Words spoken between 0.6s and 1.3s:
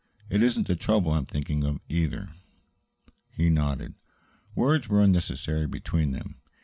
the trouble I am